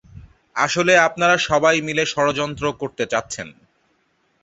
[0.55, 3.47] আসলে আপনারা সবাই মিলে ষড়যন্ত্র করতে চাচ্ছেন।